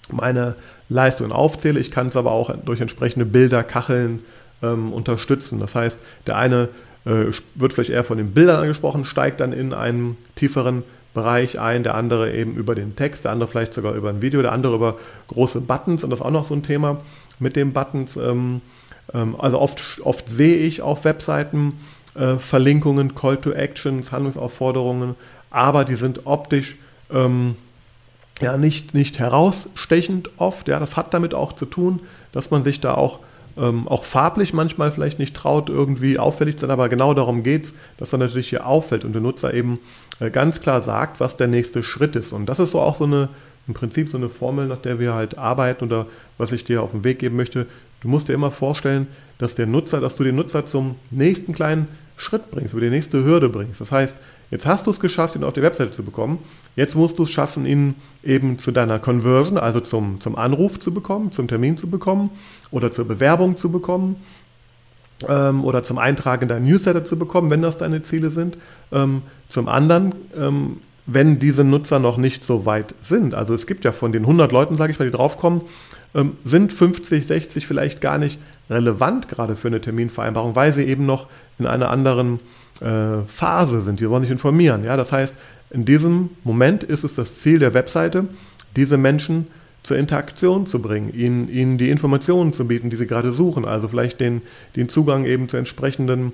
[0.09, 0.55] meine
[0.89, 1.79] Leistungen aufzähle.
[1.79, 4.19] Ich kann es aber auch durch entsprechende Bilder, Kacheln
[4.61, 5.59] ähm, unterstützen.
[5.59, 6.69] Das heißt, der eine
[7.05, 10.83] äh, wird vielleicht eher von den Bildern angesprochen, steigt dann in einen tieferen
[11.13, 14.41] Bereich ein, der andere eben über den Text, der andere vielleicht sogar über ein Video,
[14.41, 14.97] der andere über
[15.27, 17.01] große Buttons und das ist auch noch so ein Thema
[17.39, 18.15] mit den Buttons.
[18.15, 18.61] Ähm,
[19.13, 21.79] ähm, also oft, oft sehe ich auf Webseiten
[22.15, 25.15] äh, Verlinkungen, Call to Actions, Handlungsaufforderungen,
[25.49, 26.77] aber die sind optisch
[27.11, 27.55] ähm,
[28.39, 30.67] ja nicht, nicht herausstechend oft.
[30.67, 31.99] Ja, das hat damit auch zu tun,
[32.31, 33.19] dass man sich da auch
[33.57, 37.65] ähm, auch farblich manchmal vielleicht nicht traut, irgendwie auffällig zu sein, aber genau darum geht
[37.65, 39.79] es, dass man natürlich hier auffällt und der Nutzer eben
[40.29, 42.31] ganz klar sagt, was der nächste Schritt ist.
[42.31, 43.29] Und das ist so auch so eine,
[43.67, 46.05] im Prinzip so eine Formel, nach der wir halt arbeiten oder
[46.37, 47.65] was ich dir auf den Weg geben möchte.
[48.01, 49.07] Du musst dir immer vorstellen,
[49.37, 53.23] dass der Nutzer, dass du den Nutzer zum nächsten kleinen Schritt bringst, über die nächste
[53.23, 53.81] Hürde bringst.
[53.81, 54.15] Das heißt,
[54.51, 56.39] jetzt hast du es geschafft, ihn auf die Webseite zu bekommen.
[56.75, 60.93] Jetzt musst du es schaffen, ihn eben zu deiner Conversion, also zum, zum Anruf zu
[60.93, 62.29] bekommen, zum Termin zu bekommen
[62.69, 64.17] oder zur Bewerbung zu bekommen
[65.27, 68.57] ähm, oder zum Eintragen in dein Newsletter zu bekommen, wenn das deine Ziele sind.
[68.91, 73.33] Ähm, zum anderen, ähm, wenn diese Nutzer noch nicht so weit sind.
[73.33, 75.61] Also es gibt ja von den 100 Leuten, sage ich mal, die draufkommen,
[76.15, 81.05] ähm, sind 50, 60 vielleicht gar nicht relevant gerade für eine Terminvereinbarung, weil sie eben
[81.05, 81.27] noch
[81.59, 82.39] in einer anderen
[82.79, 83.99] äh, Phase sind.
[83.99, 84.83] Die wollen sich informieren.
[84.83, 84.95] Ja?
[84.97, 85.35] Das heißt,
[85.69, 88.25] in diesem Moment ist es das Ziel der Webseite,
[88.75, 89.47] diese Menschen
[89.83, 93.65] zur Interaktion zu bringen, ihnen, ihnen die Informationen zu bieten, die sie gerade suchen.
[93.65, 94.41] Also vielleicht den,
[94.75, 96.33] den Zugang eben zu entsprechenden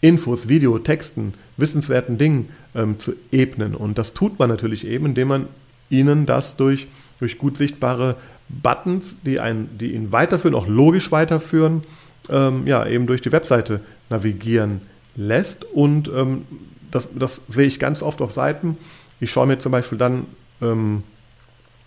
[0.00, 3.74] Infos, Video, Texten, wissenswerten Dingen ähm, zu ebnen.
[3.74, 5.48] Und das tut man natürlich eben, indem man
[5.90, 6.86] ihnen das durch,
[7.18, 8.16] durch gut sichtbare
[8.48, 11.82] Buttons, die, einen, die ihn weiterführen, auch logisch weiterführen,
[12.28, 13.80] ähm, ja, eben durch die Webseite
[14.10, 14.82] navigieren
[15.16, 15.64] lässt.
[15.64, 16.42] Und ähm,
[16.90, 18.76] das, das, sehe ich ganz oft auf Seiten.
[19.20, 20.26] Ich schaue mir zum Beispiel dann
[20.60, 21.02] ähm,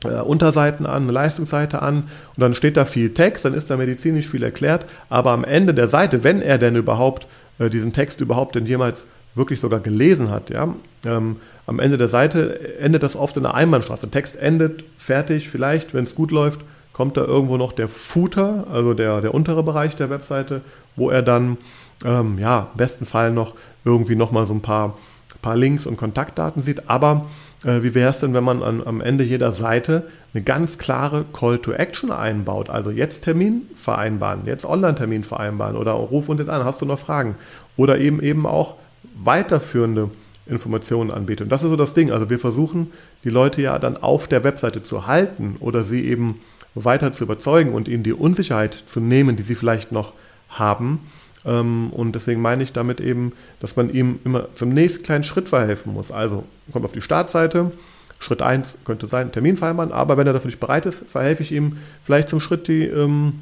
[0.03, 2.03] äh, Unterseiten an, eine Leistungsseite an
[2.35, 5.73] und dann steht da viel Text, dann ist da medizinisch viel erklärt, aber am Ende
[5.73, 7.27] der Seite, wenn er denn überhaupt
[7.59, 9.05] äh, diesen Text überhaupt denn jemals
[9.35, 10.73] wirklich sogar gelesen hat, ja,
[11.05, 14.07] ähm, am Ende der Seite endet das oft in einer Einbahnstraße.
[14.07, 16.61] Der Text endet fertig, vielleicht, wenn es gut läuft,
[16.93, 20.61] kommt da irgendwo noch der Footer, also der, der untere Bereich der Webseite,
[20.95, 21.57] wo er dann
[22.05, 24.97] ähm, ja, im besten Fall noch irgendwie nochmal so ein paar,
[25.41, 26.89] paar Links und Kontaktdaten sieht.
[26.89, 27.25] Aber
[27.63, 31.25] äh, wie wäre es denn, wenn man an, am Ende jeder Seite eine ganz klare
[31.33, 32.69] Call to Action einbaut?
[32.69, 36.99] Also jetzt Termin vereinbaren, jetzt Online-Termin vereinbaren oder ruf uns jetzt an, hast du noch
[36.99, 37.35] Fragen?
[37.75, 38.75] Oder eben eben auch
[39.23, 40.09] weiterführende
[40.45, 41.45] Informationen anbietet.
[41.45, 42.11] Und das ist so das Ding.
[42.11, 42.91] Also wir versuchen,
[43.23, 46.39] die Leute ja dann auf der Webseite zu halten oder sie eben
[46.75, 50.13] weiter zu überzeugen und ihnen die Unsicherheit zu nehmen, die sie vielleicht noch
[50.49, 50.99] haben.
[51.47, 55.49] Ähm, und deswegen meine ich damit eben, dass man ihm immer zum nächsten kleinen Schritt
[55.49, 56.11] verhelfen muss.
[56.11, 57.71] Also kommt auf die Startseite.
[58.19, 61.51] Schritt 1 könnte sein, Termin vereinbaren, aber wenn er dafür nicht bereit ist, verhelfe ich
[61.51, 63.33] ihm vielleicht zum Schritt die ähm,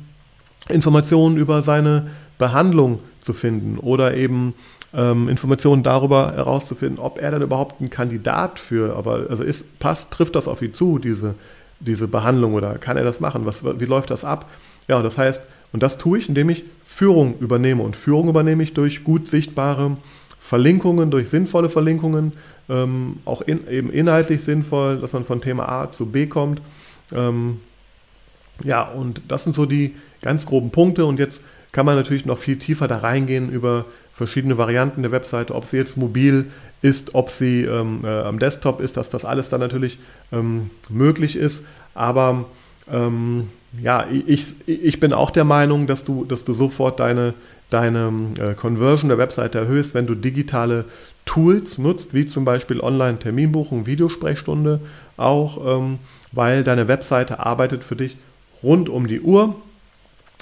[0.68, 4.54] Informationen über seine Behandlung zu finden oder eben
[4.94, 10.12] ähm, Informationen darüber herauszufinden, ob er dann überhaupt ein Kandidat für, aber also ist, passt,
[10.12, 11.36] trifft das auf ihn zu, diese,
[11.80, 13.46] diese Behandlung oder kann er das machen?
[13.46, 14.50] Was, wie läuft das ab?
[14.89, 17.84] Ja, das heißt, und das tue ich, indem ich Führung übernehme.
[17.84, 19.97] Und Führung übernehme ich durch gut sichtbare
[20.39, 22.34] Verlinkungen, durch sinnvolle Verlinkungen,
[22.69, 26.62] ähm, auch in, eben inhaltlich sinnvoll, dass man von Thema A zu B kommt.
[27.13, 27.60] Ähm,
[28.63, 31.06] ja, und das sind so die ganz groben Punkte.
[31.06, 35.54] Und jetzt kann man natürlich noch viel tiefer da reingehen über verschiedene Varianten der Webseite,
[35.54, 36.45] ob sie jetzt mobil
[36.82, 39.99] ist, ob sie ähm, äh, am Desktop ist, dass das alles dann natürlich
[40.32, 41.65] ähm, möglich ist.
[41.93, 42.45] Aber
[42.91, 43.50] ähm,
[43.82, 47.34] ja, ich, ich bin auch der Meinung, dass du, dass du sofort deine,
[47.69, 50.86] deine äh, Conversion der Webseite erhöhst, wenn du digitale
[51.26, 54.80] Tools nutzt, wie zum Beispiel Online-Terminbuchung, Videosprechstunde,
[55.17, 56.00] auch ähm,
[56.32, 58.17] weil deine Webseite arbeitet für dich
[58.62, 59.56] rund um die Uhr,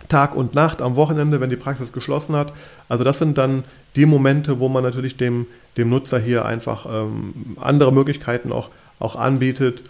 [0.09, 2.51] Tag und Nacht, am Wochenende, wenn die Praxis geschlossen hat.
[2.89, 3.63] Also das sind dann
[3.95, 9.15] die Momente, wo man natürlich dem, dem Nutzer hier einfach ähm, andere Möglichkeiten auch, auch
[9.15, 9.83] anbietet,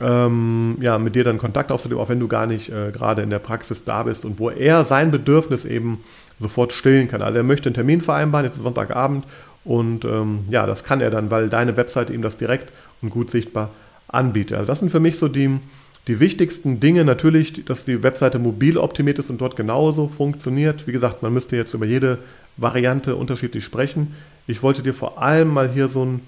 [0.00, 3.30] ähm, ja, mit dir dann Kontakt aufzunehmen, auch wenn du gar nicht äh, gerade in
[3.30, 6.04] der Praxis da bist und wo er sein Bedürfnis eben
[6.38, 7.22] sofort stillen kann.
[7.22, 9.24] Also er möchte einen Termin vereinbaren, jetzt ist Sonntagabend
[9.64, 12.70] und ähm, ja, das kann er dann, weil deine Webseite ihm das direkt
[13.02, 13.70] und gut sichtbar
[14.08, 14.58] anbietet.
[14.58, 15.58] Also das sind für mich so die,
[16.06, 17.04] die wichtigsten Dinge.
[17.04, 20.86] Natürlich, dass die Webseite mobil optimiert ist und dort genauso funktioniert.
[20.86, 22.18] Wie gesagt, man müsste jetzt über jede
[22.56, 24.14] Variante unterschiedlich sprechen.
[24.46, 26.20] Ich wollte dir vor allem mal hier so ein,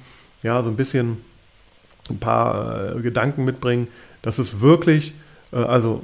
[0.43, 1.19] ja, so ein bisschen
[2.11, 3.89] ein paar äh, Gedanken mitbringen,
[4.23, 5.15] dass es wirklich,
[5.53, 6.03] äh, also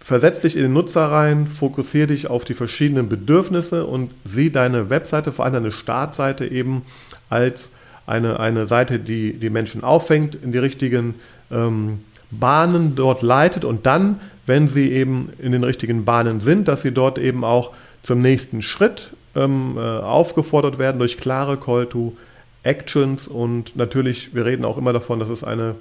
[0.00, 4.90] versetz dich in den Nutzer rein, fokussiere dich auf die verschiedenen Bedürfnisse und sieh deine
[4.90, 6.82] Webseite, vor allem deine Startseite eben
[7.30, 7.70] als
[8.06, 11.14] eine, eine Seite, die die Menschen auffängt, in die richtigen
[11.50, 12.00] ähm,
[12.32, 16.92] Bahnen dort leitet und dann, wenn sie eben in den richtigen Bahnen sind, dass sie
[16.92, 17.70] dort eben auch
[18.02, 22.16] zum nächsten Schritt ähm, äh, aufgefordert werden durch klare Call to
[22.62, 25.74] Actions und natürlich, wir reden auch immer davon, dass es eine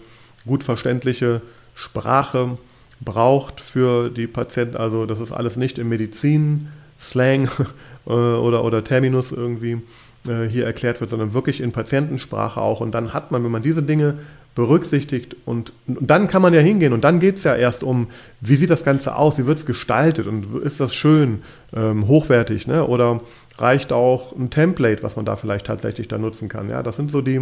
[0.45, 1.41] gut verständliche
[1.75, 2.57] Sprache
[2.99, 4.77] braucht für die Patienten.
[4.77, 7.49] Also das ist alles nicht im Medizin-Slang
[8.07, 9.81] äh, oder, oder Terminus irgendwie
[10.27, 12.79] äh, hier erklärt wird, sondern wirklich in Patientensprache auch.
[12.79, 14.19] Und dann hat man, wenn man diese Dinge
[14.53, 18.07] berücksichtigt und, und dann kann man ja hingehen und dann geht es ja erst um,
[18.41, 21.41] wie sieht das Ganze aus, wie wird es gestaltet und ist das schön,
[21.73, 22.85] ähm, hochwertig, ne?
[22.85, 23.21] oder
[23.61, 26.69] reicht auch ein Template, was man da vielleicht tatsächlich da nutzen kann.
[26.69, 27.41] Ja, das sind so die,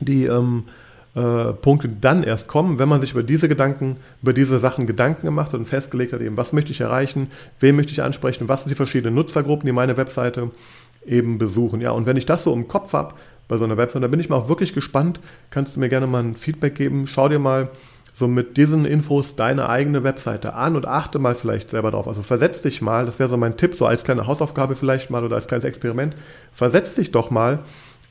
[0.00, 0.64] die ähm,
[1.14, 4.86] äh, Punkte, die dann erst kommen, wenn man sich über diese Gedanken, über diese Sachen
[4.86, 8.48] Gedanken gemacht hat und festgelegt hat, eben, was möchte ich erreichen, wen möchte ich ansprechen,
[8.48, 10.50] was sind die verschiedenen Nutzergruppen, die meine Webseite
[11.06, 11.80] eben besuchen.
[11.80, 13.14] Ja, und wenn ich das so im Kopf habe
[13.46, 15.20] bei so einer Webseite, dann bin ich mal auch wirklich gespannt.
[15.50, 17.06] Kannst du mir gerne mal ein Feedback geben?
[17.06, 17.68] Schau dir mal
[18.14, 22.06] so mit diesen Infos deine eigene Webseite an und achte mal vielleicht selber drauf.
[22.06, 25.24] Also versetz dich mal, das wäre so mein Tipp, so als kleine Hausaufgabe vielleicht mal
[25.24, 26.14] oder als kleines Experiment,
[26.52, 27.58] versetz dich doch mal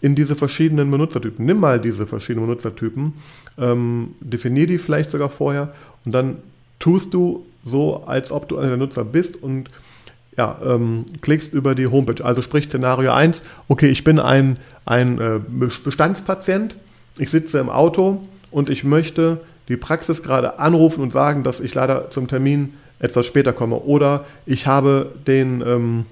[0.02, 1.46] in diese verschiedenen Benutzertypen.
[1.46, 3.13] Nimm mal diese verschiedenen Benutzertypen,
[3.58, 6.36] ähm, definier die vielleicht sogar vorher und dann
[6.80, 9.70] tust du so, als ob du ein Nutzer bist und
[10.38, 12.26] ja, ähm, klickst über die Homepage.
[12.26, 16.76] Also sprich Szenario 1, okay, ich bin ein, ein äh, Bestandspatient,
[17.18, 21.73] ich sitze im Auto und ich möchte die Praxis gerade anrufen und sagen, dass ich
[21.73, 23.78] leider zum Termin etwas später komme.
[23.78, 26.06] Oder ich habe den, ähm,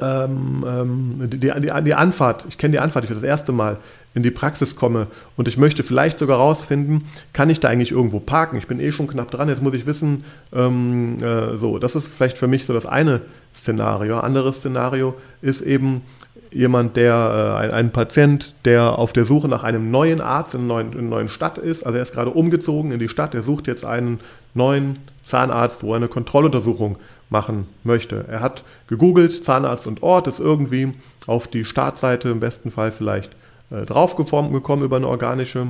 [0.00, 1.52] ähm, ähm die, die,
[1.84, 3.78] die, Anfahrt, ich kenne die Anfahrt, ich für das erste Mal
[4.12, 5.06] in die Praxis komme
[5.36, 8.58] und ich möchte vielleicht sogar rausfinden, kann ich da eigentlich irgendwo parken?
[8.58, 12.08] Ich bin eh schon knapp dran, jetzt muss ich wissen, ähm, äh, so, das ist
[12.08, 13.20] vielleicht für mich so das eine
[13.54, 14.18] Szenario.
[14.18, 16.02] Anderes Szenario ist eben,
[16.50, 20.70] jemand, der, äh, ein, ein, Patient, der auf der Suche nach einem neuen Arzt in
[20.70, 21.84] einer neuen, neuen Stadt ist.
[21.84, 24.20] Also er ist gerade umgezogen in die Stadt, er sucht jetzt einen
[24.54, 26.96] neuen Zahnarzt, wo er eine Kontrolluntersuchung
[27.28, 28.24] machen möchte.
[28.28, 30.92] Er hat gegoogelt, Zahnarzt und Ort, ist irgendwie
[31.26, 33.30] auf die Startseite im besten Fall vielleicht
[33.70, 35.68] äh, draufgeformt gekommen über eine organische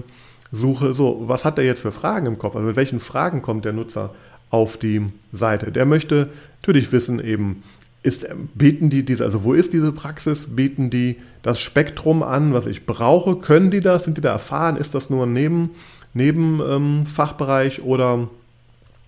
[0.53, 0.95] Suche.
[0.95, 2.57] So, was hat er jetzt für Fragen im Kopf?
[2.57, 4.15] Also mit welchen Fragen kommt der Nutzer
[4.49, 5.71] auf die Seite?
[5.71, 6.31] Der möchte
[6.63, 7.63] natürlich wissen eben,
[8.03, 10.47] ist, bieten die diese, also wo ist diese Praxis?
[10.57, 13.37] Bieten die das Spektrum an, was ich brauche?
[13.37, 14.05] Können die das?
[14.05, 14.77] Sind die da erfahren?
[14.77, 15.71] Ist das nur ein Neben,
[16.15, 18.29] Nebenfachbereich ähm, oder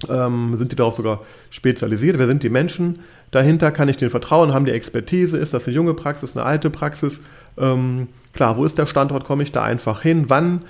[0.08, 2.18] ähm, sind die darauf sogar spezialisiert?
[2.18, 3.00] Wer sind die Menschen
[3.30, 3.72] dahinter?
[3.72, 4.52] Kann ich denen vertrauen?
[4.52, 5.38] Haben die Expertise?
[5.38, 7.20] Ist das eine junge Praxis, eine alte Praxis?
[7.58, 9.24] Ähm, klar, wo ist der Standort?
[9.24, 10.24] Komme ich da einfach hin?
[10.28, 10.62] Wann?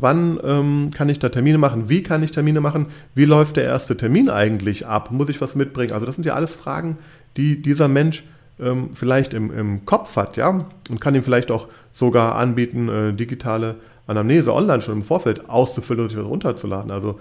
[0.00, 1.88] Wann ähm, kann ich da Termine machen?
[1.88, 2.86] Wie kann ich Termine machen?
[3.16, 5.10] Wie läuft der erste Termin eigentlich ab?
[5.10, 5.92] Muss ich was mitbringen?
[5.92, 6.98] Also das sind ja alles Fragen,
[7.38, 8.24] die dieser Mensch
[8.60, 13.14] ähm, vielleicht im, im, Kopf hat, ja, und kann ihm vielleicht auch sogar anbieten, äh,
[13.14, 16.90] digitale Anamnese online schon im Vorfeld auszufüllen und sich was runterzuladen.
[16.90, 17.18] Also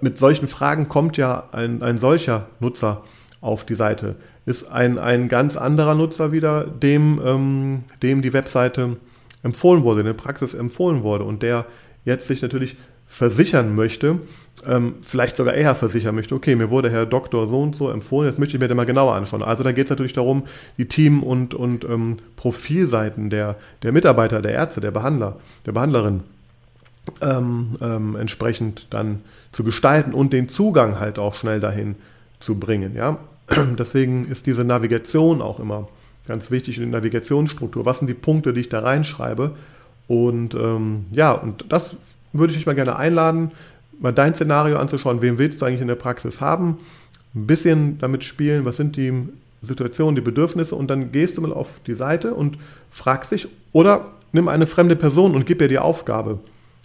[0.00, 3.02] mit solchen Fragen kommt ja ein, ein solcher Nutzer
[3.40, 4.16] auf die Seite.
[4.46, 8.96] Ist ein, ein ganz anderer Nutzer wieder, dem, ähm, dem die Webseite
[9.42, 11.66] empfohlen wurde, in der Praxis empfohlen wurde und der
[12.04, 14.20] jetzt sich natürlich versichern möchte,
[14.66, 18.28] ähm, vielleicht sogar eher versichern möchte, okay, mir wurde Herr Doktor so und so empfohlen,
[18.28, 19.42] jetzt möchte ich mir den mal genauer anschauen.
[19.42, 20.44] Also da geht es natürlich darum,
[20.78, 26.20] die Team- und, und ähm, Profilseiten der, der Mitarbeiter, der Ärzte, der Behandler, der Behandlerin
[27.20, 31.96] ähm, ähm entsprechend dann zu gestalten und den Zugang halt auch schnell dahin
[32.38, 32.94] zu bringen.
[32.94, 33.18] Ja?
[33.78, 35.88] Deswegen ist diese Navigation auch immer
[36.28, 37.84] ganz wichtig, die Navigationsstruktur.
[37.84, 39.56] Was sind die Punkte, die ich da reinschreibe?
[40.06, 41.96] Und ähm, ja, und das
[42.32, 43.52] würde ich dich mal gerne einladen,
[44.02, 45.22] mal dein Szenario anzuschauen.
[45.22, 46.78] Wen willst du eigentlich in der Praxis haben?
[47.34, 49.12] Ein bisschen damit spielen, was sind die
[49.62, 52.58] Situationen, die Bedürfnisse und dann gehst du mal auf die Seite und
[52.90, 56.40] fragst dich oder nimm eine fremde Person und gib ihr die Aufgabe.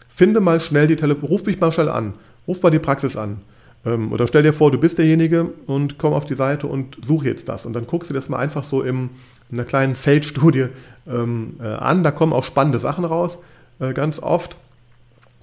[0.07, 2.13] Finde mal schnell die Telefon, ruf mich mal schnell an,
[2.47, 3.41] ruf mal die Praxis an.
[3.85, 7.23] Ähm, oder stell dir vor, du bist derjenige und komm auf die Seite und such
[7.23, 7.65] jetzt das.
[7.65, 9.09] Und dann guckst du das mal einfach so in
[9.51, 10.67] einer kleinen Feldstudie
[11.07, 12.03] ähm, äh, an.
[12.03, 13.39] Da kommen auch spannende Sachen raus,
[13.79, 14.55] äh, ganz oft.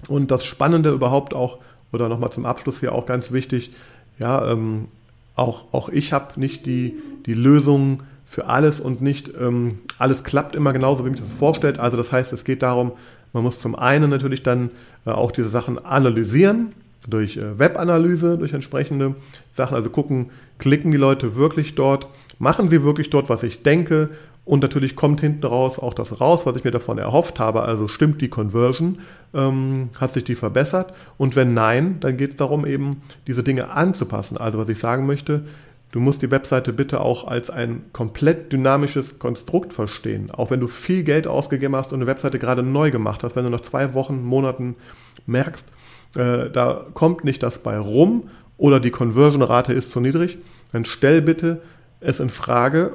[0.07, 1.59] Und das Spannende überhaupt auch,
[1.91, 3.71] oder nochmal zum Abschluss hier auch ganz wichtig,
[4.19, 4.87] ja, ähm,
[5.35, 10.55] auch, auch ich habe nicht die, die Lösung für alles und nicht ähm, alles klappt
[10.55, 11.79] immer genauso, wie man das vorstellt.
[11.79, 12.93] Also das heißt, es geht darum,
[13.33, 14.71] man muss zum einen natürlich dann
[15.05, 16.73] äh, auch diese Sachen analysieren,
[17.07, 19.15] durch äh, Webanalyse, durch entsprechende
[19.51, 22.07] Sachen, also gucken, klicken die Leute wirklich dort,
[22.39, 24.09] machen sie wirklich dort, was ich denke
[24.45, 27.63] und natürlich kommt hinten raus auch das raus, was ich mir davon erhofft habe.
[27.63, 28.99] Also stimmt die Conversion,
[29.33, 30.93] ähm, hat sich die verbessert?
[31.17, 34.37] Und wenn nein, dann geht es darum, eben diese Dinge anzupassen.
[34.37, 35.45] Also was ich sagen möchte,
[35.91, 40.29] du musst die Webseite bitte auch als ein komplett dynamisches Konstrukt verstehen.
[40.29, 43.45] Auch wenn du viel Geld ausgegeben hast und eine Webseite gerade neu gemacht hast, wenn
[43.45, 44.75] du nach zwei Wochen, Monaten
[45.25, 45.67] merkst,
[46.17, 50.37] äh, da kommt nicht das bei rum oder die Conversion-Rate ist zu niedrig,
[50.71, 51.61] dann stell bitte
[51.99, 52.93] es in Frage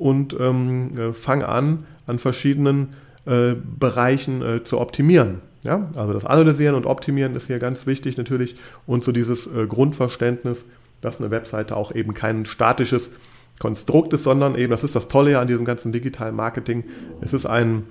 [0.00, 5.42] und ähm, äh, fang an, an verschiedenen äh, Bereichen äh, zu optimieren.
[5.62, 5.90] Ja?
[5.94, 10.64] Also das Analysieren und Optimieren ist hier ganz wichtig natürlich und so dieses äh, Grundverständnis,
[11.02, 13.10] dass eine Webseite auch eben kein statisches
[13.58, 16.84] Konstrukt ist, sondern eben, das ist das Tolle an diesem ganzen digitalen Marketing,
[17.20, 17.84] es ist ein,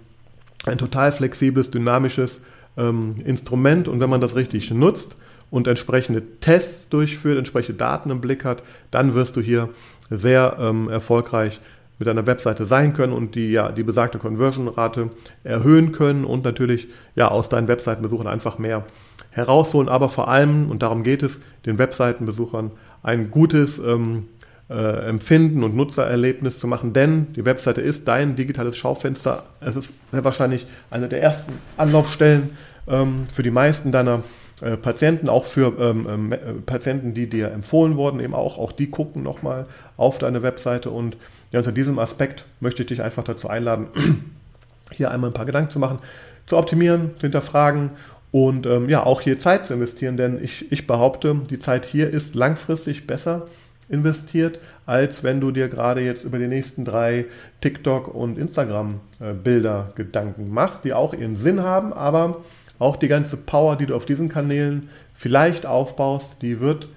[0.66, 2.42] ein total flexibles, dynamisches
[2.76, 5.16] ähm, Instrument und wenn man das richtig nutzt
[5.52, 9.70] und entsprechende Tests durchführt, entsprechende Daten im Blick hat, dann wirst du hier
[10.10, 11.62] sehr ähm, erfolgreich
[12.00, 15.12] mit einer Webseite sein können und die ja die besagte Conversion-Rate
[15.44, 18.86] erhöhen können und natürlich ja aus deinen Webseitenbesuchern einfach mehr
[19.32, 22.72] herausholen, aber vor allem, und darum geht es, den Webseitenbesuchern
[23.04, 24.28] ein gutes ähm,
[24.70, 29.44] äh, Empfinden und Nutzererlebnis zu machen, denn die Webseite ist dein digitales Schaufenster.
[29.60, 32.52] Es ist wahrscheinlich eine der ersten Anlaufstellen
[32.88, 34.24] ähm, für die meisten deiner
[34.62, 38.72] äh, Patienten, auch für ähm, ähm, äh, Patienten, die dir empfohlen wurden, eben auch, auch
[38.72, 40.90] die gucken nochmal auf deine Webseite.
[40.90, 41.18] Und
[41.52, 43.88] ja, unter diesem Aspekt möchte ich dich einfach dazu einladen,
[44.92, 46.00] hier einmal ein paar Gedanken zu machen,
[46.46, 47.92] zu optimieren, zu hinterfragen
[48.32, 52.10] und ähm, ja, auch hier Zeit zu investieren, denn ich, ich behaupte, die Zeit hier
[52.10, 53.48] ist langfristig besser
[53.90, 57.26] investiert, als wenn du dir gerade jetzt über die nächsten drei
[57.62, 62.44] TikTok- und Instagram-Bilder äh, Gedanken machst, die auch ihren Sinn haben, aber
[62.78, 66.88] auch die ganze Power, die du auf diesen Kanälen vielleicht aufbaust, die wird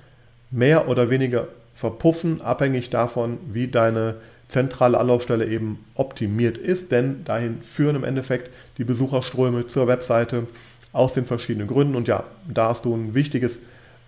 [0.50, 4.16] mehr oder weniger verpuffen, abhängig davon, wie deine
[4.52, 10.46] zentrale Anlaufstelle eben optimiert ist, denn dahin führen im Endeffekt die Besucherströme zur Webseite
[10.92, 11.96] aus den verschiedenen Gründen.
[11.96, 13.60] Und ja, da hast du ein wichtiges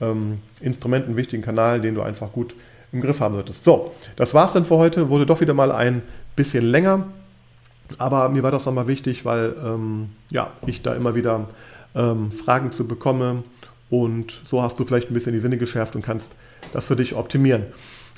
[0.02, 2.54] ähm, Instrument, einen wichtigen Kanal, den du einfach gut
[2.92, 3.64] im Griff haben solltest.
[3.64, 5.08] So, das war's dann für heute.
[5.08, 6.02] Wurde doch wieder mal ein
[6.36, 7.06] bisschen länger.
[7.96, 11.48] Aber mir war das nochmal wichtig, weil ähm, ja, ich da immer wieder
[11.94, 13.44] ähm, Fragen zu bekomme.
[13.88, 16.34] Und so hast du vielleicht ein bisschen die Sinne geschärft und kannst
[16.74, 17.64] das für dich optimieren.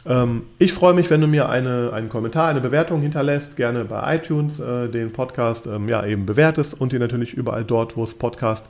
[0.06, 4.16] Ähm, ich freue mich, wenn du mir eine, einen Kommentar, eine Bewertung hinterlässt, gerne bei
[4.16, 8.14] iTunes äh, den Podcast ähm, ja, eben bewertest und dir natürlich überall dort, wo es
[8.14, 8.66] Podcast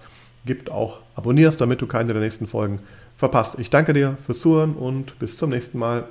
[0.46, 2.80] gibt, auch abonnierst, damit du keine der nächsten Folgen
[3.16, 3.58] verpasst.
[3.58, 6.04] Ich danke dir fürs Zuhören und bis zum nächsten Mal.